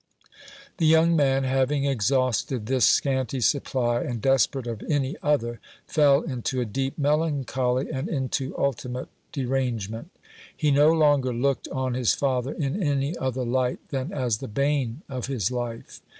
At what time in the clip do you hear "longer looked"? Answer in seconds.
10.91-11.67